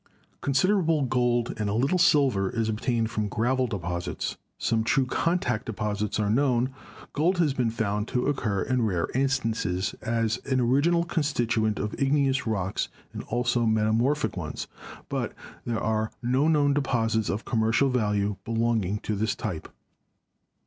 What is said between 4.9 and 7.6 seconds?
contact deposits are known. Gold has